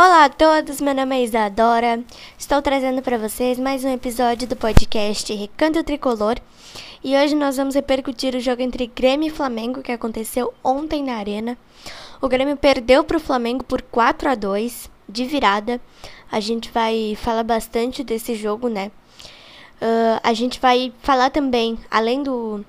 Olá 0.00 0.26
a 0.26 0.28
todos, 0.28 0.80
meu 0.80 0.94
nome 0.94 1.16
é 1.16 1.24
Isadora. 1.24 2.04
Estou 2.38 2.62
trazendo 2.62 3.02
para 3.02 3.18
vocês 3.18 3.58
mais 3.58 3.84
um 3.84 3.92
episódio 3.92 4.46
do 4.46 4.54
podcast 4.54 5.34
Recanto 5.34 5.82
Tricolor. 5.82 6.36
E 7.02 7.16
hoje 7.16 7.34
nós 7.34 7.56
vamos 7.56 7.74
repercutir 7.74 8.32
o 8.36 8.40
jogo 8.40 8.62
entre 8.62 8.86
Grêmio 8.86 9.26
e 9.26 9.30
Flamengo 9.30 9.82
que 9.82 9.90
aconteceu 9.90 10.54
ontem 10.62 11.02
na 11.02 11.16
Arena. 11.16 11.58
O 12.22 12.28
Grêmio 12.28 12.56
perdeu 12.56 13.02
para 13.02 13.16
o 13.16 13.20
Flamengo 13.20 13.64
por 13.64 13.82
4 13.82 14.28
a 14.28 14.36
2 14.36 14.88
de 15.08 15.24
virada. 15.24 15.80
A 16.30 16.38
gente 16.38 16.70
vai 16.70 17.18
falar 17.20 17.42
bastante 17.42 18.04
desse 18.04 18.36
jogo, 18.36 18.68
né? 18.68 18.92
Uh, 19.82 20.20
a 20.22 20.32
gente 20.32 20.60
vai 20.60 20.92
falar 21.02 21.30
também, 21.30 21.76
além 21.90 22.22
do, 22.22 22.64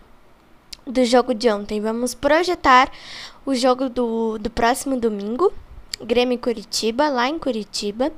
do 0.83 1.05
jogo 1.05 1.35
de 1.35 1.47
ontem, 1.47 1.79
vamos 1.79 2.15
projetar 2.15 2.91
o 3.45 3.53
jogo 3.53 3.87
do, 3.87 4.39
do 4.39 4.49
próximo 4.49 4.99
domingo, 4.99 5.53
Grêmio 6.01 6.37
Curitiba, 6.37 7.09
lá 7.09 7.27
em 7.27 7.39
Curitiba. 7.39 8.11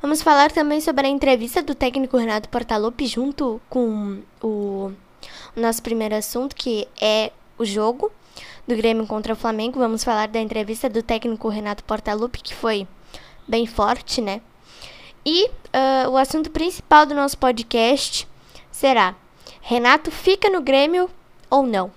Vamos 0.00 0.22
falar 0.22 0.50
também 0.50 0.80
sobre 0.80 1.06
a 1.06 1.10
entrevista 1.10 1.62
do 1.62 1.74
técnico 1.74 2.16
Renato 2.16 2.48
Portaluppi 2.48 3.06
junto 3.06 3.60
com 3.68 4.22
o, 4.42 4.92
o 5.56 5.60
nosso 5.60 5.82
primeiro 5.82 6.14
assunto, 6.14 6.54
que 6.54 6.86
é 7.00 7.32
o 7.58 7.64
jogo 7.64 8.12
do 8.66 8.76
Grêmio 8.76 9.06
contra 9.06 9.32
o 9.32 9.36
Flamengo. 9.36 9.78
Vamos 9.78 10.04
falar 10.04 10.28
da 10.28 10.40
entrevista 10.40 10.88
do 10.88 11.02
técnico 11.02 11.48
Renato 11.48 11.84
Portaluppi, 11.84 12.42
que 12.42 12.54
foi 12.54 12.86
bem 13.48 13.66
forte, 13.66 14.20
né? 14.20 14.40
E 15.24 15.46
uh, 15.46 16.10
o 16.10 16.16
assunto 16.16 16.50
principal 16.50 17.06
do 17.06 17.14
nosso 17.14 17.36
podcast 17.38 18.28
será: 18.70 19.14
Renato 19.60 20.10
fica 20.10 20.48
no 20.50 20.60
Grêmio 20.60 21.10
ou 21.50 21.66
não? 21.66 21.90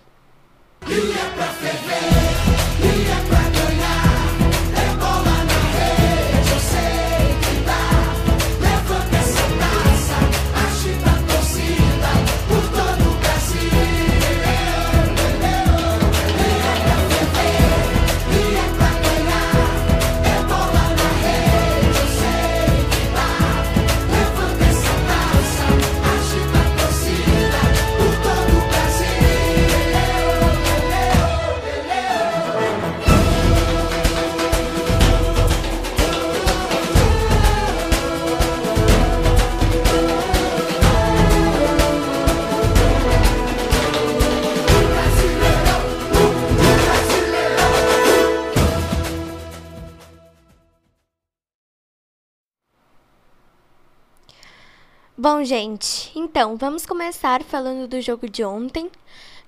Bom, 55.21 55.43
gente, 55.43 56.17
então 56.17 56.55
vamos 56.55 56.85
começar 56.85 57.43
falando 57.43 57.89
do 57.89 57.99
jogo 57.99 58.29
de 58.29 58.41
ontem, 58.41 58.89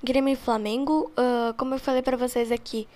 Grêmio 0.04 0.34
e 0.34 0.36
Flamengo. 0.36 1.10
Uh, 1.12 1.54
como 1.54 1.74
eu 1.74 1.80
falei 1.80 2.02
para 2.02 2.18
vocês 2.18 2.52
aqui 2.52 2.90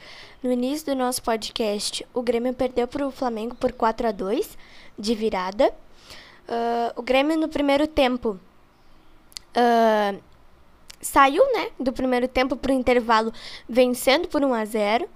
no 0.44 0.52
início 0.52 0.88
do 0.88 0.94
nosso 0.94 1.24
podcast, 1.24 2.06
o 2.14 2.22
Grêmio 2.22 2.54
perdeu 2.54 2.86
para 2.86 3.08
o 3.08 3.12
Flamengo 3.12 3.56
por 3.56 3.72
4 3.72 4.10
a 4.10 4.12
2 4.12 4.58
de 5.00 5.16
virada. 5.16 5.74
Uh, 6.50 7.00
o 7.00 7.02
Grêmio 7.02 7.38
no 7.38 7.48
primeiro 7.48 7.88
tempo 7.88 8.38
uh, 9.56 10.22
saiu, 11.00 11.46
né, 11.54 11.70
do 11.80 11.94
primeiro 11.94 12.28
tempo 12.28 12.58
para 12.58 12.74
o 12.74 12.76
intervalo 12.76 13.32
vencendo 13.70 14.28
por 14.28 14.44
1 14.44 14.54
a 14.54 14.66
0. 14.66 15.10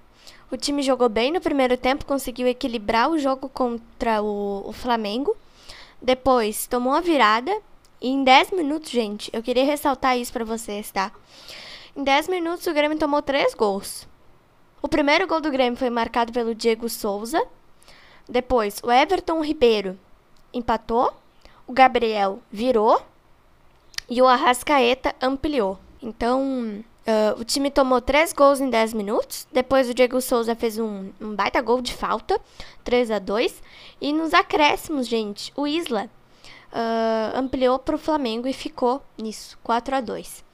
O 0.50 0.56
time 0.56 0.82
jogou 0.82 1.10
bem 1.10 1.30
no 1.30 1.42
primeiro 1.42 1.76
tempo, 1.76 2.06
conseguiu 2.06 2.48
equilibrar 2.48 3.12
o 3.12 3.20
jogo 3.20 3.50
contra 3.50 4.22
o, 4.24 4.64
o 4.66 4.72
Flamengo. 4.72 5.36
Depois, 6.02 6.68
tomou 6.68 6.94
a 6.94 7.02
virada. 7.02 7.52
E 8.02 8.10
em 8.10 8.24
10 8.24 8.52
minutos, 8.52 8.90
gente, 8.90 9.30
eu 9.34 9.44
queria 9.44 9.66
ressaltar 9.66 10.18
isso 10.18 10.32
para 10.32 10.46
vocês, 10.46 10.90
tá? 10.90 11.12
Em 11.96 12.04
10 12.04 12.30
minutos, 12.30 12.66
o 12.66 12.74
Grêmio 12.74 12.98
tomou 12.98 13.22
3 13.22 13.54
gols. 13.54 14.08
O 14.82 14.88
primeiro 14.88 15.28
gol 15.28 15.42
do 15.42 15.52
Grêmio 15.52 15.78
foi 15.78 15.90
marcado 15.90 16.32
pelo 16.32 16.56
Diego 16.56 16.88
Souza. 16.88 17.46
Depois, 18.28 18.80
o 18.82 18.90
Everton 18.90 19.42
Ribeiro 19.42 20.00
empatou. 20.54 21.14
O 21.68 21.74
Gabriel 21.74 22.40
virou. 22.50 23.02
E 24.10 24.22
o 24.22 24.28
Arrascaeta 24.28 25.14
ampliou. 25.22 25.78
Então, 26.02 26.84
Uh, 27.08 27.40
o 27.42 27.44
time 27.44 27.72
tomou 27.72 28.00
3 28.02 28.34
gols 28.34 28.60
em 28.60 28.70
10 28.70 28.94
minutos. 28.94 29.48
Depois 29.52 29.90
o 29.90 29.94
Diego 29.94 30.22
Souza 30.22 30.56
fez 30.56 30.78
um, 30.78 31.10
um 31.20 31.34
baita 31.34 31.62
gol 31.62 31.82
de 31.82 31.94
falta, 31.94 32.40
3 32.84 33.12
a 33.12 33.20
2 33.20 33.64
E 34.00 34.14
nos 34.14 34.34
acréscimos, 34.34 35.08
gente, 35.08 35.52
o 35.56 35.66
Isla 35.66 36.10
uh, 36.72 37.38
ampliou 37.38 37.80
para 37.80 37.96
o 37.96 38.00
Flamengo 38.00 38.48
e 38.48 38.54
ficou 38.54 39.02
nisso, 39.18 39.58
4 39.64 39.96
a 39.96 40.02
2 40.02 40.50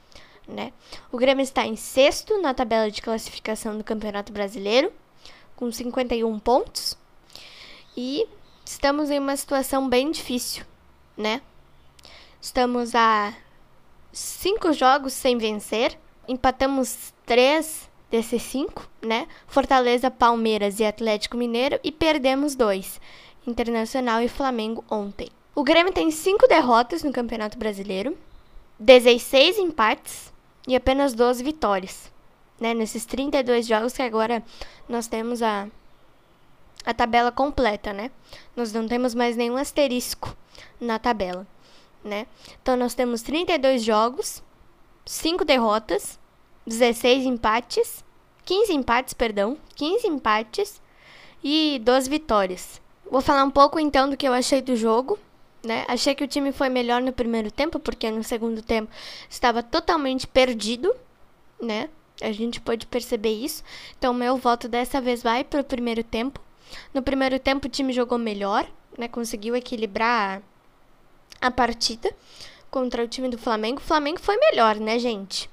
né? 0.47 0.72
O 1.11 1.17
Grêmio 1.17 1.44
está 1.44 1.66
em 1.66 1.75
sexto 1.75 2.39
na 2.41 2.53
tabela 2.53 2.89
de 2.89 3.01
classificação 3.01 3.77
do 3.77 3.83
Campeonato 3.83 4.31
Brasileiro, 4.31 4.91
com 5.56 5.72
51 5.72 6.39
pontos. 6.39 6.97
E 7.95 8.27
estamos 8.66 9.09
em 9.09 9.19
uma 9.19 9.35
situação 9.35 9.88
bem 9.88 10.12
difícil, 10.12 10.66
né? 11.17 11.41
Estamos 12.41 12.94
a 12.94 13.33
cinco 14.12 14.72
jogos 14.72 15.13
sem 15.13 15.38
vencer 15.38 15.97
empatamos 16.28 17.13
três 17.25 17.90
desses 18.09 18.41
cinco, 18.41 18.88
né? 19.02 19.28
Fortaleza, 19.47 20.09
Palmeiras 20.12 20.80
e 20.80 20.86
Atlético 20.86 21.38
Mineiro 21.38 21.80
e 21.84 21.91
perdemos 21.91 22.56
dois, 22.56 23.00
Internacional 23.46 24.22
e 24.22 24.28
Flamengo 24.28 24.84
ontem. 24.90 25.30
O 25.53 25.63
Grêmio 25.63 25.94
tem 25.94 26.12
cinco 26.12 26.47
derrotas 26.47 27.03
no 27.03 27.13
Campeonato 27.13 27.58
Brasileiro, 27.58 28.18
16 28.80 29.58
empates 29.58 30.34
e 30.68 30.75
apenas 30.75 31.13
12 31.13 31.44
vitórias. 31.44 32.13
Né, 32.57 32.74
nesses 32.74 33.06
32 33.06 33.68
jogos 33.68 33.94
que 33.94 34.02
agora 34.02 34.42
nós 34.88 35.07
temos 35.07 35.42
a, 35.42 35.68
a 36.86 36.94
tabela 36.94 37.30
completa, 37.30 37.92
né? 37.92 38.09
Nós 38.56 38.72
não 38.72 38.88
temos 38.88 39.13
mais 39.13 39.36
nenhum 39.36 39.57
asterisco 39.57 40.36
na 40.80 40.97
tabela, 40.97 41.46
né? 42.02 42.25
Então 42.62 42.78
nós 42.78 42.94
temos 42.94 43.22
32 43.22 43.84
jogos 43.84 44.42
5 45.06 45.46
derrotas, 45.46 46.20
16 46.66 47.26
empates, 47.26 48.04
15 48.44 48.74
empates, 48.74 49.14
perdão, 49.14 49.58
15 49.76 50.08
empates 50.08 50.82
e 51.44 51.80
12 51.84 52.10
vitórias. 52.10 52.82
Vou 53.10 53.22
falar 53.22 53.44
um 53.44 53.52
pouco 53.52 53.80
então 53.80 54.10
do 54.10 54.18
que 54.18 54.28
eu 54.28 54.34
achei 54.34 54.62
do 54.62 54.76
jogo. 54.76 55.20
Né? 55.64 55.84
Achei 55.88 56.14
que 56.14 56.24
o 56.24 56.28
time 56.28 56.52
foi 56.52 56.70
melhor 56.70 57.02
no 57.02 57.12
primeiro 57.12 57.50
tempo, 57.50 57.80
porque 57.80 58.10
no 58.12 58.24
segundo 58.24 58.62
tempo 58.62 58.92
estava 59.28 59.64
totalmente 59.64 60.28
perdido, 60.28 60.96
né? 61.60 61.90
A 62.22 62.32
gente 62.32 62.62
pode 62.62 62.86
perceber 62.86 63.34
isso. 63.34 63.64
Então, 63.98 64.14
meu 64.14 64.38
voto 64.38 64.68
dessa 64.68 65.02
vez 65.02 65.24
vai 65.24 65.44
para 65.44 65.62
o 65.62 65.64
primeiro 65.64 66.04
tempo. 66.04 66.40
No 66.94 67.02
primeiro 67.02 67.40
tempo, 67.40 67.66
o 67.66 67.70
time 67.70 67.92
jogou 67.92 68.20
melhor, 68.20 68.68
né? 68.96 69.08
Conseguiu 69.08 69.56
equilibrar 69.56 70.42
a 71.42 71.50
partida 71.50 72.16
contra 72.75 73.06
o 73.06 73.08
time 73.08 73.30
do 73.30 73.38
Flamengo, 73.38 73.80
o 73.80 73.84
Flamengo 73.86 74.19
foi 74.19 74.36
melhor, 74.36 74.75
né, 74.75 75.00
gente? 75.00 75.50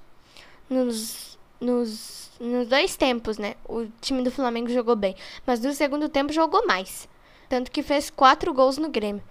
Nos, 0.69 1.39
nos, 1.61 2.33
nos 2.41 2.67
dois 2.67 2.97
tempos, 2.97 3.39
né? 3.39 3.55
O 3.65 3.87
time 4.01 4.25
do 4.25 4.31
Flamengo 4.33 4.69
jogou 4.69 4.97
bem. 4.97 5.15
Mas 5.47 5.61
no 5.61 5.73
segundo 5.73 6.09
tempo 6.09 6.33
jogou 6.33 6.67
mais. 6.67 7.09
Tanto 7.49 7.71
que 7.71 7.81
fez 7.81 8.11
quatro 8.11 8.53
gols 8.53 8.77
no 8.77 8.89
Grêmio. 8.89 9.23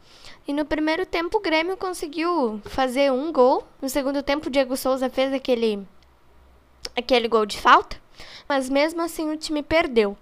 E 0.48 0.54
no 0.54 0.64
primeiro 0.64 1.06
tempo 1.06 1.38
o 1.38 1.42
Grêmio 1.42 1.76
conseguiu 1.76 2.62
fazer 2.64 3.12
um 3.12 3.30
gol. 3.30 3.68
No 3.82 3.90
segundo 3.90 4.24
tempo 4.24 4.48
o 4.48 4.50
Diego 4.50 4.78
Souza 4.78 5.10
fez 5.10 5.34
aquele, 5.34 5.86
aquele 6.96 7.28
gol 7.28 7.46
de 7.46 7.60
falta. 7.60 7.98
Mas 8.48 8.70
mesmo 8.70 9.02
assim 9.02 9.30
o 9.30 9.36
time 9.36 9.62
perdeu. 9.62 10.18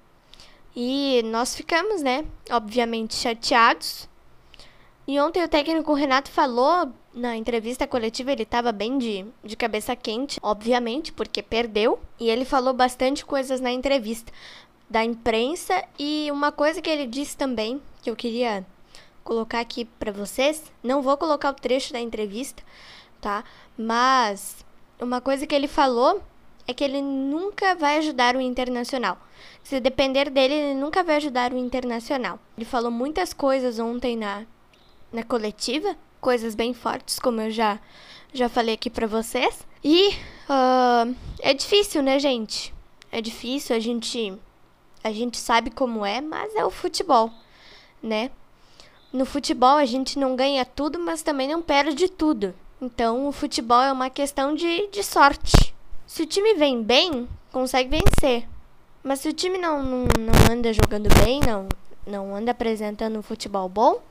E 0.76 1.22
nós 1.26 1.56
ficamos, 1.56 2.02
né? 2.02 2.26
Obviamente 2.50 3.14
chateados. 3.14 4.09
E 5.10 5.20
ontem 5.20 5.44
o 5.44 5.48
técnico 5.50 5.92
Renato 5.96 6.30
falou 6.30 6.94
na 7.16 7.36
entrevista 7.36 7.88
coletiva 7.88 8.32
ele 8.32 8.44
estava 8.44 8.72
bem 8.72 9.00
de, 9.00 9.26
de 9.44 9.58
cabeça 9.58 9.96
quente, 9.96 10.40
obviamente, 10.40 11.12
porque 11.12 11.42
perdeu. 11.42 12.00
E 12.20 12.30
ele 12.30 12.46
falou 12.46 12.76
bastante 12.76 13.26
coisas 13.26 13.60
na 13.60 13.72
entrevista 13.72 14.32
da 14.88 15.04
imprensa. 15.04 15.84
E 15.98 16.30
uma 16.32 16.52
coisa 16.52 16.80
que 16.80 16.88
ele 16.88 17.08
disse 17.08 17.36
também, 17.36 17.82
que 18.04 18.12
eu 18.12 18.16
queria 18.16 18.64
colocar 19.24 19.62
aqui 19.62 19.84
para 19.84 20.12
vocês, 20.12 20.72
não 20.84 21.02
vou 21.02 21.18
colocar 21.18 21.50
o 21.50 21.56
trecho 21.56 21.92
da 21.92 22.00
entrevista, 22.00 22.62
tá? 23.20 23.44
Mas 23.76 24.64
uma 25.02 25.20
coisa 25.20 25.48
que 25.48 25.56
ele 25.56 25.68
falou 25.68 26.22
é 26.68 26.74
que 26.76 26.84
ele 26.84 27.02
nunca 27.02 27.74
vai 27.74 27.98
ajudar 27.98 28.36
o 28.36 28.42
Internacional. 28.42 29.18
Se 29.64 29.80
depender 29.80 30.30
dele, 30.30 30.54
ele 30.54 30.80
nunca 30.80 31.04
vai 31.04 31.16
ajudar 31.16 31.52
o 31.52 31.58
Internacional. 31.58 32.38
Ele 32.56 32.66
falou 32.66 32.92
muitas 32.92 33.34
coisas 33.34 33.80
ontem 33.80 34.16
na, 34.16 34.46
na 35.12 35.24
coletiva, 35.24 35.96
coisas 36.22 36.56
bem 36.56 36.74
fortes, 36.74 37.20
como 37.20 37.42
eu 37.42 37.52
já, 37.52 37.80
já 38.34 38.50
falei 38.50 38.76
aqui 38.76 38.90
pra 38.90 39.08
vocês. 39.08 39.60
E 39.84 40.10
uh, 40.10 41.16
é 41.40 41.54
difícil, 41.54 42.04
né, 42.04 42.20
gente? 42.20 42.74
É 43.12 43.22
difícil, 43.22 43.76
a 43.76 43.80
gente, 43.80 44.34
a 45.04 45.12
gente 45.12 45.38
sabe 45.38 45.72
como 45.72 46.06
é, 46.06 46.22
mas 46.22 46.54
é 46.56 46.64
o 46.64 46.70
futebol, 46.70 47.32
né? 48.02 48.30
No 49.12 49.26
futebol 49.26 49.78
a 49.78 49.86
gente 49.86 50.20
não 50.20 50.36
ganha 50.36 50.64
tudo, 50.64 51.00
mas 51.00 51.24
também 51.24 51.48
não 51.48 51.62
perde 51.62 52.08
tudo. 52.10 52.54
Então 52.80 53.28
o 53.28 53.32
futebol 53.32 53.82
é 53.82 53.92
uma 53.92 54.10
questão 54.10 54.54
de, 54.54 54.88
de 54.88 55.04
sorte. 55.04 55.74
Se 56.06 56.22
o 56.24 56.28
time 56.28 56.54
vem 56.54 56.84
bem, 56.84 57.28
consegue 57.52 57.90
vencer. 57.90 58.48
Mas 59.04 59.22
se 59.22 59.30
o 59.30 59.34
time 59.34 59.58
não, 59.58 59.82
não, 59.82 60.04
não 60.04 60.54
anda 60.54 60.72
jogando 60.74 61.10
bem, 61.24 61.40
não, 61.40 61.68
não 62.06 62.36
anda 62.36 62.52
apresentando 62.52 63.18
um 63.18 63.24
futebol 63.24 63.68
bom, 63.68 64.02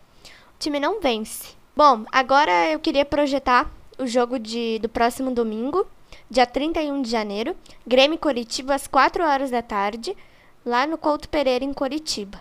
time 0.58 0.80
não 0.80 1.00
vence. 1.00 1.56
Bom, 1.76 2.04
agora 2.10 2.70
eu 2.70 2.80
queria 2.80 3.04
projetar 3.04 3.70
o 3.98 4.06
jogo 4.06 4.38
de, 4.38 4.78
do 4.80 4.88
próximo 4.88 5.30
domingo, 5.30 5.86
dia 6.30 6.46
31 6.46 7.02
de 7.02 7.10
janeiro, 7.10 7.56
Grêmio 7.86 8.18
Coritiba 8.18 8.74
às 8.74 8.86
4 8.86 9.24
horas 9.24 9.50
da 9.50 9.62
tarde, 9.62 10.16
lá 10.64 10.86
no 10.86 10.98
Couto 10.98 11.28
Pereira 11.28 11.64
em 11.64 11.72
Coritiba. 11.72 12.40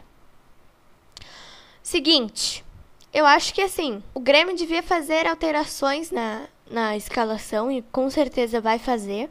Seguinte, 1.84 2.66
eu 3.14 3.26
acho 3.26 3.54
que 3.54 3.62
assim, 3.62 4.04
o 4.14 4.20
Grêmio 4.20 4.56
devia 4.56 4.84
fazer 4.84 5.28
alterações 5.28 6.12
na, 6.12 6.48
na 6.70 6.98
escalação 6.98 7.72
e 7.72 7.82
com 7.82 8.10
certeza 8.10 8.60
vai 8.60 8.80
fazer. 8.80 9.30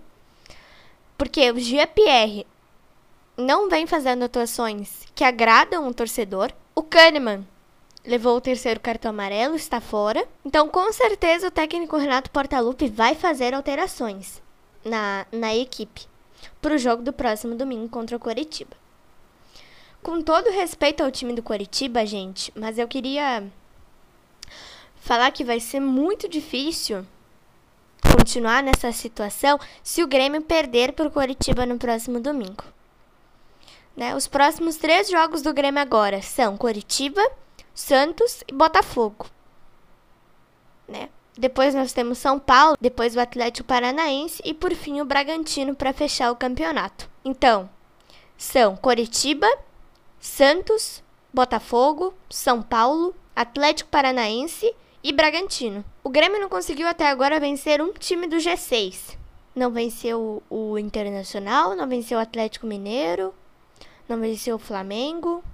Porque 1.18 1.50
o 1.50 1.58
GPR 1.58 2.46
não 3.36 3.68
vem 3.68 3.86
fazendo 3.86 4.24
atuações 4.24 5.06
que 5.14 5.24
agradam 5.24 5.86
o 5.86 5.94
torcedor. 5.94 6.52
O 6.74 6.82
Kahneman 6.82 7.46
levou 8.06 8.36
o 8.36 8.40
terceiro 8.40 8.80
cartão 8.80 9.10
amarelo, 9.10 9.56
está 9.56 9.80
fora. 9.80 10.26
Então, 10.44 10.68
com 10.68 10.92
certeza, 10.92 11.48
o 11.48 11.50
técnico 11.50 11.96
Renato 11.96 12.30
Portaluppi 12.30 12.88
vai 12.88 13.14
fazer 13.14 13.52
alterações 13.52 14.40
na, 14.84 15.26
na 15.32 15.54
equipe 15.54 16.06
para 16.62 16.74
o 16.74 16.78
jogo 16.78 17.02
do 17.02 17.12
próximo 17.12 17.54
domingo 17.54 17.88
contra 17.88 18.16
o 18.16 18.20
Coritiba. 18.20 18.76
Com 20.02 20.22
todo 20.22 20.50
respeito 20.50 21.02
ao 21.02 21.10
time 21.10 21.32
do 21.32 21.42
Coritiba, 21.42 22.06
gente, 22.06 22.52
mas 22.54 22.78
eu 22.78 22.86
queria 22.86 23.44
falar 24.96 25.30
que 25.32 25.44
vai 25.44 25.58
ser 25.58 25.80
muito 25.80 26.28
difícil 26.28 27.04
continuar 28.16 28.62
nessa 28.62 28.92
situação 28.92 29.58
se 29.82 30.02
o 30.02 30.06
Grêmio 30.06 30.42
perder 30.42 30.92
para 30.92 31.08
o 31.08 31.10
Coritiba 31.10 31.66
no 31.66 31.78
próximo 31.78 32.20
domingo. 32.20 32.64
Né? 33.96 34.14
Os 34.14 34.26
próximos 34.26 34.76
três 34.76 35.08
jogos 35.08 35.42
do 35.42 35.54
Grêmio 35.54 35.80
agora 35.80 36.20
são 36.22 36.56
Coritiba, 36.56 37.22
Santos 37.76 38.42
e 38.48 38.54
Botafogo. 38.54 39.26
Né? 40.88 41.10
Depois 41.36 41.74
nós 41.74 41.92
temos 41.92 42.16
São 42.16 42.38
Paulo, 42.38 42.74
depois 42.80 43.14
o 43.14 43.20
Atlético 43.20 43.68
Paranaense 43.68 44.40
e 44.42 44.54
por 44.54 44.74
fim 44.74 45.02
o 45.02 45.04
Bragantino 45.04 45.74
para 45.74 45.92
fechar 45.92 46.32
o 46.32 46.36
campeonato. 46.36 47.10
Então, 47.22 47.68
são 48.38 48.74
Coritiba, 48.76 49.46
Santos, 50.18 51.04
Botafogo, 51.30 52.14
São 52.30 52.62
Paulo, 52.62 53.14
Atlético 53.36 53.90
Paranaense 53.90 54.74
e 55.04 55.12
Bragantino. 55.12 55.84
O 56.02 56.08
Grêmio 56.08 56.40
não 56.40 56.48
conseguiu 56.48 56.88
até 56.88 57.06
agora 57.08 57.38
vencer 57.38 57.82
um 57.82 57.92
time 57.92 58.26
do 58.26 58.36
G6. 58.36 59.18
Não 59.54 59.70
venceu 59.70 60.42
o 60.48 60.78
Internacional, 60.78 61.76
não 61.76 61.86
venceu 61.86 62.16
o 62.16 62.22
Atlético 62.22 62.66
Mineiro, 62.66 63.34
não 64.08 64.18
venceu 64.18 64.56
o 64.56 64.58
Flamengo, 64.58 65.44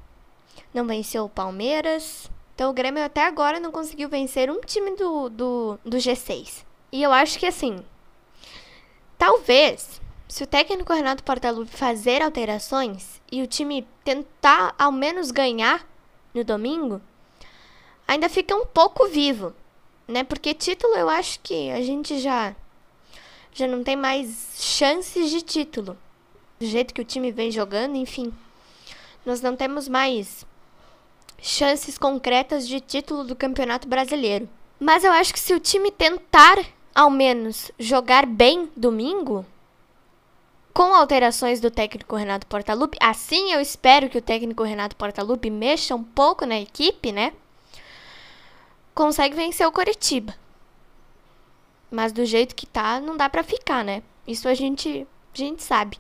não 0.73 0.87
venceu 0.87 1.25
o 1.25 1.29
Palmeiras. 1.29 2.31
Então 2.55 2.71
o 2.71 2.75
Grêmio 2.75 3.03
até 3.05 3.25
agora 3.25 3.61
não 3.61 3.73
conseguiu 3.73 4.09
vencer 4.09 4.51
um 4.51 4.61
time 4.61 4.95
do, 4.97 5.29
do, 5.29 5.79
do 5.85 5.97
G6. 5.97 6.65
E 6.91 7.03
eu 7.03 7.13
acho 7.13 7.39
que 7.39 7.47
assim, 7.47 7.83
talvez 9.17 10.01
se 10.29 10.43
o 10.43 10.47
técnico 10.47 10.93
Renato 10.93 11.23
Portaluppi 11.23 11.71
fazer 11.71 12.23
alterações 12.23 13.21
e 13.31 13.43
o 13.43 13.47
time 13.47 13.87
tentar 14.03 14.75
ao 14.79 14.91
menos 14.91 15.31
ganhar 15.31 15.87
no 16.33 16.43
domingo, 16.43 17.01
ainda 18.09 18.29
fica 18.29 18.55
um 18.55 18.65
pouco 18.65 19.09
vivo, 19.09 19.55
né? 20.09 20.25
Porque 20.25 20.55
título 20.55 20.95
eu 20.95 21.09
acho 21.09 21.39
que 21.41 21.71
a 21.71 21.83
gente 21.83 22.19
já 22.19 22.57
já 23.53 23.67
não 23.67 23.85
tem 23.85 23.97
mais 23.97 24.55
chances 24.57 25.31
de 25.31 25.43
título. 25.43 25.99
Do 26.59 26.67
jeito 26.67 26.95
que 26.95 27.03
o 27.03 27.05
time 27.05 27.31
vem 27.31 27.51
jogando, 27.51 27.97
enfim. 27.97 28.33
Nós 29.27 29.41
não 29.43 29.55
temos 29.55 29.89
mais 29.89 30.47
chances 31.43 31.99
concretas 31.99 32.67
de 32.67 32.81
título 32.81 33.25
do 33.25 33.37
Campeonato 33.37 33.87
Brasileiro. 33.87 34.49
Mas 34.81 35.05
eu 35.05 35.13
acho 35.13 35.33
que 35.33 35.41
se 35.41 35.53
o 35.53 35.61
time 35.61 35.91
tentar 35.91 36.59
ao 36.95 37.11
menos 37.11 37.71
jogar 37.79 38.27
bem 38.27 38.71
domingo, 38.77 39.45
com 40.73 40.95
alterações 40.95 41.61
do 41.61 41.71
técnico 41.71 42.17
Renato 42.17 42.47
Portaluppi. 42.47 42.97
Assim 43.01 43.53
eu 43.53 43.61
espero 43.61 44.09
que 44.09 44.19
o 44.19 44.23
técnico 44.23 44.63
Renato 44.63 44.97
Portaluppi 44.97 45.51
mexa 45.51 45.95
um 45.95 46.03
pouco 46.03 46.47
na 46.47 46.59
equipe, 46.59 47.13
né? 47.13 47.33
Consegue 48.95 49.35
vencer 49.35 49.67
o 49.67 49.73
Coritiba. 49.73 50.35
Mas 51.91 52.13
do 52.13 52.25
jeito 52.25 52.55
que 52.55 52.67
tá, 52.67 53.01
não 53.01 53.17
dá 53.17 53.29
para 53.29 53.43
ficar, 53.43 53.85
né? 53.85 54.03
Isso 54.27 54.49
a 54.49 54.55
gente, 54.55 55.07
a 55.35 55.37
gente 55.37 55.63
sabe. 55.63 55.99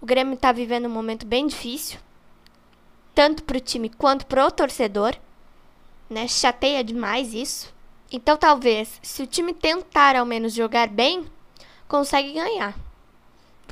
O 0.00 0.06
Grêmio 0.06 0.36
tá 0.36 0.52
vivendo 0.52 0.86
um 0.86 0.90
momento 0.90 1.26
bem 1.26 1.46
difícil, 1.46 1.98
tanto 3.18 3.42
pro 3.42 3.58
time 3.58 3.88
quanto 3.88 4.26
pro 4.26 4.48
torcedor, 4.48 5.16
né? 6.08 6.28
Chateia 6.28 6.84
demais 6.84 7.34
isso. 7.34 7.74
Então 8.12 8.36
talvez, 8.36 9.00
se 9.02 9.24
o 9.24 9.26
time 9.26 9.52
tentar 9.52 10.14
ao 10.14 10.24
menos 10.24 10.54
jogar 10.54 10.86
bem, 10.86 11.26
consegue 11.88 12.32
ganhar. 12.32 12.78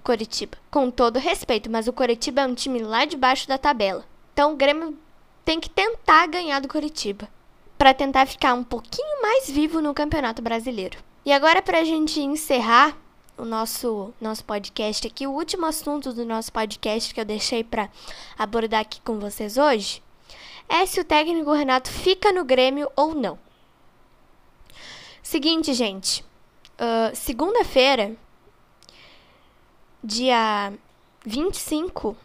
Coritiba. 0.02 0.58
Com 0.68 0.90
todo 0.90 1.20
respeito, 1.20 1.70
mas 1.70 1.86
o 1.86 1.92
Coritiba 1.92 2.40
é 2.40 2.46
um 2.46 2.56
time 2.56 2.80
lá 2.80 3.04
de 3.04 3.16
baixo 3.16 3.46
da 3.46 3.56
tabela. 3.56 4.04
Então 4.32 4.52
o 4.52 4.56
Grêmio 4.56 4.98
tem 5.44 5.60
que 5.60 5.70
tentar 5.70 6.26
ganhar 6.26 6.60
do 6.60 6.66
Coritiba 6.66 7.28
para 7.78 7.94
tentar 7.94 8.26
ficar 8.26 8.52
um 8.52 8.64
pouquinho 8.64 9.22
mais 9.22 9.48
vivo 9.48 9.80
no 9.80 9.94
Campeonato 9.94 10.42
Brasileiro. 10.42 10.98
E 11.24 11.32
agora 11.32 11.62
para 11.62 11.78
a 11.78 11.84
gente 11.84 12.20
encerrar 12.20 12.96
o 13.36 13.44
nosso 13.44 14.14
nosso 14.20 14.44
podcast 14.44 15.06
aqui, 15.06 15.26
o 15.26 15.32
último 15.32 15.66
assunto 15.66 16.12
do 16.12 16.24
nosso 16.24 16.52
podcast 16.52 17.12
que 17.12 17.20
eu 17.20 17.24
deixei 17.24 17.62
para 17.62 17.90
abordar 18.38 18.80
aqui 18.80 19.00
com 19.02 19.18
vocês 19.18 19.56
hoje 19.58 20.02
é 20.68 20.84
se 20.86 21.00
o 21.00 21.04
técnico 21.04 21.52
Renato 21.52 21.90
fica 21.90 22.32
no 22.32 22.44
Grêmio 22.44 22.90
ou 22.96 23.14
não. 23.14 23.38
Seguinte, 25.22 25.74
gente, 25.74 26.24
uh, 26.80 27.14
segunda-feira 27.14 28.16
dia 30.02 30.72
25, 31.24 32.16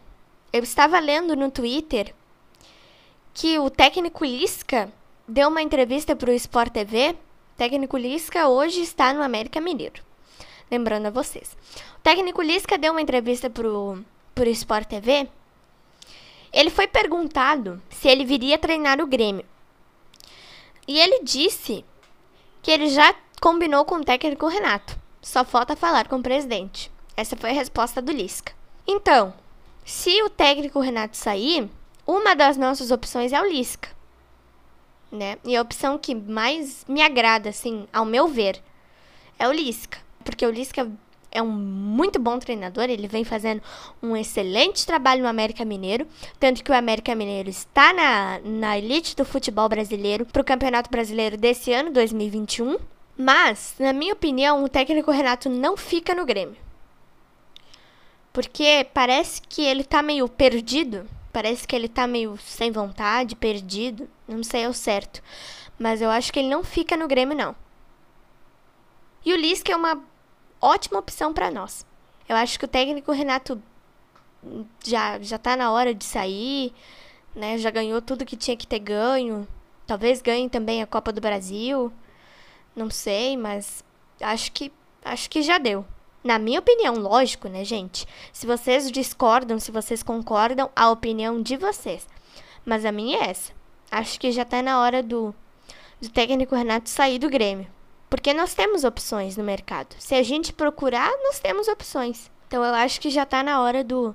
eu 0.52 0.62
estava 0.62 0.98
lendo 1.00 1.34
no 1.34 1.50
Twitter 1.50 2.14
que 3.34 3.58
o 3.58 3.68
técnico 3.68 4.24
Lisca 4.24 4.92
deu 5.26 5.48
uma 5.48 5.62
entrevista 5.62 6.14
para 6.14 6.30
o 6.30 6.34
Sport 6.34 6.72
TV. 6.72 7.10
O 7.10 7.56
técnico 7.56 7.96
Lisca 7.96 8.48
hoje 8.48 8.80
está 8.82 9.12
no 9.12 9.22
América 9.22 9.60
Mineiro. 9.60 10.11
Lembrando 10.72 11.04
a 11.04 11.10
vocês. 11.10 11.54
O 11.98 12.00
técnico 12.00 12.40
Lisca 12.40 12.78
deu 12.78 12.92
uma 12.92 13.02
entrevista 13.02 13.50
para 13.50 13.68
o 13.68 14.02
Sport 14.46 14.88
TV. 14.88 15.28
Ele 16.50 16.70
foi 16.70 16.86
perguntado 16.86 17.82
se 17.90 18.08
ele 18.08 18.24
viria 18.24 18.56
treinar 18.56 18.98
o 18.98 19.06
Grêmio. 19.06 19.44
E 20.88 20.98
ele 20.98 21.22
disse 21.22 21.84
que 22.62 22.70
ele 22.70 22.88
já 22.88 23.14
combinou 23.38 23.84
com 23.84 23.96
o 23.96 24.04
técnico 24.04 24.46
Renato. 24.46 24.98
Só 25.20 25.44
falta 25.44 25.76
falar 25.76 26.08
com 26.08 26.16
o 26.16 26.22
presidente. 26.22 26.90
Essa 27.14 27.36
foi 27.36 27.50
a 27.50 27.54
resposta 27.54 28.00
do 28.00 28.10
Lisca. 28.10 28.54
Então, 28.86 29.34
se 29.84 30.22
o 30.22 30.30
técnico 30.30 30.80
Renato 30.80 31.18
sair, 31.18 31.68
uma 32.06 32.34
das 32.34 32.56
nossas 32.56 32.90
opções 32.90 33.34
é 33.34 33.42
o 33.42 33.44
Lisca. 33.44 33.90
Né? 35.10 35.36
E 35.44 35.54
a 35.54 35.60
opção 35.60 35.98
que 35.98 36.14
mais 36.14 36.82
me 36.88 37.02
agrada, 37.02 37.50
assim, 37.50 37.86
ao 37.92 38.06
meu 38.06 38.26
ver, 38.26 38.58
é 39.38 39.46
o 39.46 39.52
Lisca. 39.52 39.98
Porque 40.22 40.46
o 40.46 40.50
Lisca 40.50 40.90
é 41.32 41.42
um 41.42 41.50
muito 41.50 42.18
bom 42.18 42.38
treinador, 42.38 42.84
ele 42.84 43.08
vem 43.08 43.24
fazendo 43.24 43.62
um 44.02 44.14
excelente 44.14 44.86
trabalho 44.86 45.22
no 45.22 45.28
América 45.28 45.64
Mineiro, 45.64 46.06
tanto 46.38 46.62
que 46.62 46.70
o 46.70 46.74
América 46.74 47.14
Mineiro 47.14 47.48
está 47.48 47.92
na, 47.92 48.38
na 48.44 48.78
elite 48.78 49.16
do 49.16 49.24
futebol 49.24 49.68
brasileiro 49.68 50.26
para 50.26 50.42
o 50.42 50.44
Campeonato 50.44 50.90
Brasileiro 50.90 51.38
desse 51.38 51.72
ano, 51.72 51.90
2021. 51.90 52.76
Mas, 53.16 53.74
na 53.78 53.92
minha 53.92 54.12
opinião, 54.12 54.62
o 54.62 54.68
técnico 54.68 55.10
Renato 55.10 55.48
não 55.48 55.76
fica 55.76 56.14
no 56.14 56.24
Grêmio. 56.24 56.56
Porque 58.32 58.86
parece 58.92 59.42
que 59.42 59.62
ele 59.62 59.84
tá 59.84 60.02
meio 60.02 60.28
perdido. 60.28 61.06
Parece 61.32 61.66
que 61.66 61.76
ele 61.76 61.88
tá 61.88 62.06
meio 62.06 62.38
sem 62.38 62.70
vontade, 62.70 63.36
perdido. 63.36 64.08
Não 64.26 64.42
sei 64.42 64.64
ao 64.64 64.72
certo. 64.72 65.22
Mas 65.78 66.00
eu 66.00 66.10
acho 66.10 66.32
que 66.32 66.38
ele 66.38 66.48
não 66.48 66.64
fica 66.64 66.96
no 66.96 67.06
Grêmio, 67.06 67.36
não. 67.36 67.54
E 69.24 69.32
o 69.32 69.36
Lisca 69.36 69.72
é 69.72 69.76
uma 69.76 70.02
ótima 70.62 71.00
opção 71.00 71.34
para 71.34 71.50
nós. 71.50 71.84
Eu 72.28 72.36
acho 72.36 72.58
que 72.58 72.64
o 72.64 72.68
técnico 72.68 73.12
Renato 73.12 73.60
já, 74.84 75.18
já 75.20 75.36
tá 75.36 75.56
na 75.56 75.70
hora 75.70 75.92
de 75.92 76.04
sair, 76.04 76.72
né? 77.34 77.58
Já 77.58 77.70
ganhou 77.70 78.00
tudo 78.00 78.24
que 78.24 78.36
tinha 78.36 78.56
que 78.56 78.66
ter 78.66 78.78
ganho. 78.78 79.46
Talvez 79.86 80.22
ganhe 80.22 80.48
também 80.48 80.82
a 80.82 80.86
Copa 80.86 81.12
do 81.12 81.20
Brasil. 81.20 81.92
Não 82.74 82.88
sei, 82.88 83.36
mas 83.36 83.84
acho 84.20 84.52
que 84.52 84.72
acho 85.04 85.28
que 85.28 85.42
já 85.42 85.58
deu. 85.58 85.84
Na 86.22 86.38
minha 86.38 86.60
opinião, 86.60 86.94
lógico, 86.94 87.48
né, 87.48 87.64
gente? 87.64 88.06
Se 88.32 88.46
vocês 88.46 88.90
discordam, 88.90 89.58
se 89.58 89.72
vocês 89.72 90.02
concordam, 90.02 90.70
a 90.74 90.88
opinião 90.88 91.42
de 91.42 91.56
vocês. 91.56 92.06
Mas 92.64 92.84
a 92.84 92.92
minha 92.92 93.18
é 93.18 93.30
essa. 93.30 93.52
Acho 93.90 94.20
que 94.20 94.30
já 94.30 94.44
tá 94.44 94.62
na 94.62 94.80
hora 94.80 95.02
do, 95.02 95.34
do 96.00 96.08
técnico 96.08 96.54
Renato 96.54 96.88
sair 96.88 97.18
do 97.18 97.28
Grêmio. 97.28 97.66
Porque 98.12 98.34
nós 98.34 98.52
temos 98.52 98.84
opções 98.84 99.38
no 99.38 99.42
mercado. 99.42 99.96
Se 99.98 100.14
a 100.14 100.22
gente 100.22 100.52
procurar, 100.52 101.10
nós 101.24 101.40
temos 101.40 101.66
opções. 101.66 102.30
Então 102.46 102.62
eu 102.62 102.74
acho 102.74 103.00
que 103.00 103.08
já 103.08 103.24
tá 103.24 103.42
na 103.42 103.62
hora 103.62 103.82
do, 103.82 104.14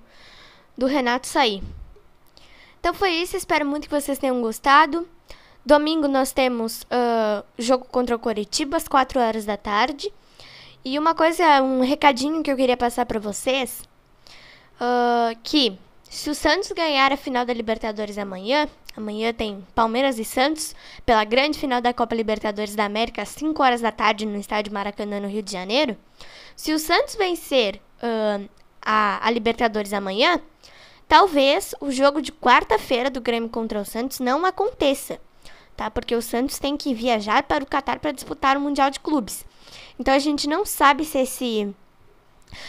do 0.77 0.85
Renato 0.85 1.25
sair. 1.25 1.63
Então 2.79 2.93
foi 2.93 3.09
isso. 3.09 3.35
Espero 3.35 3.65
muito 3.65 3.89
que 3.89 3.99
vocês 3.99 4.19
tenham 4.19 4.39
gostado. 4.39 5.09
Domingo 5.65 6.07
nós 6.07 6.31
temos 6.31 6.83
uh, 6.83 7.43
jogo 7.57 7.85
contra 7.85 8.15
o 8.15 8.19
Coritiba 8.19 8.77
às 8.77 8.87
4 8.87 9.19
horas 9.19 9.45
da 9.45 9.57
tarde. 9.57 10.13
E 10.85 10.99
uma 10.99 11.15
coisa, 11.15 11.63
um 11.63 11.81
recadinho 11.81 12.43
que 12.43 12.51
eu 12.51 12.55
queria 12.55 12.77
passar 12.77 13.03
para 13.07 13.19
vocês, 13.19 13.81
uh, 14.79 15.35
que 15.41 15.75
se 16.03 16.29
o 16.29 16.35
Santos 16.35 16.71
ganhar 16.71 17.11
a 17.11 17.17
final 17.17 17.43
da 17.43 17.51
Libertadores 17.51 18.19
amanhã, 18.19 18.69
amanhã 18.97 19.33
tem 19.33 19.65
Palmeiras 19.75 20.19
e 20.19 20.25
Santos 20.25 20.75
pela 21.05 21.23
grande 21.23 21.57
final 21.57 21.81
da 21.81 21.93
Copa 21.93 22.15
Libertadores 22.15 22.75
da 22.75 22.85
América 22.85 23.21
às 23.21 23.29
5 23.29 23.61
horas 23.61 23.81
da 23.81 23.91
tarde 23.91 24.25
no 24.25 24.37
estádio 24.37 24.73
Maracanã, 24.73 25.19
no 25.19 25.27
Rio 25.27 25.41
de 25.41 25.51
Janeiro. 25.51 25.97
Se 26.55 26.73
o 26.73 26.79
Santos 26.79 27.15
vencer 27.15 27.79
uh, 28.01 28.49
a, 28.81 29.25
a 29.25 29.31
Libertadores 29.31 29.93
amanhã, 29.93 30.41
talvez 31.07 31.75
o 31.79 31.91
jogo 31.91 32.21
de 32.21 32.31
quarta-feira 32.31 33.09
do 33.09 33.21
Grêmio 33.21 33.49
contra 33.49 33.79
o 33.79 33.85
Santos 33.85 34.19
não 34.19 34.45
aconteça, 34.45 35.19
tá? 35.75 35.91
Porque 35.91 36.15
o 36.15 36.21
Santos 36.21 36.57
tem 36.59 36.75
que 36.75 36.93
viajar 36.93 37.43
para 37.43 37.63
o 37.63 37.67
Catar 37.67 37.99
para 37.99 38.11
disputar 38.11 38.57
o 38.57 38.61
Mundial 38.61 38.89
de 38.89 38.99
Clubes. 38.99 39.45
Então 39.99 40.13
a 40.13 40.19
gente 40.19 40.47
não 40.47 40.65
sabe 40.65 41.05
se 41.05 41.19
esse 41.19 41.73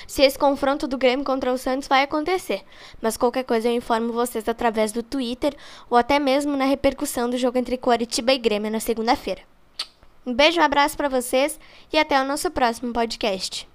se 0.07 0.23
esse 0.23 0.39
confronto 0.39 0.87
do 0.87 0.99
Grêmio 0.99 1.25
contra 1.25 1.53
o 1.53 1.59
Santos 1.59 1.89
vai 1.89 2.03
acontecer. 2.03 2.63
Mas 3.01 3.17
qualquer 3.17 3.45
coisa 3.45 3.69
eu 3.69 3.75
informo 3.75 4.13
vocês 4.13 4.49
através 4.49 4.93
do 4.93 5.03
Twitter 5.03 5.55
ou 5.89 5.97
até 5.97 6.19
mesmo 6.19 6.57
na 6.57 6.65
repercussão 6.65 7.29
do 7.31 7.39
jogo 7.39 7.59
entre 7.59 7.77
Coritiba 7.77 8.33
e 8.33 8.39
Grêmio 8.39 8.71
na 8.71 8.81
segunda-feira. 8.81 9.43
Um 10.27 10.35
beijo, 10.35 10.61
um 10.61 10.65
abraço 10.65 10.97
para 10.97 11.09
vocês 11.09 11.59
e 11.93 11.99
até 11.99 12.21
o 12.21 12.25
nosso 12.25 12.51
próximo 12.51 12.93
podcast. 12.93 13.69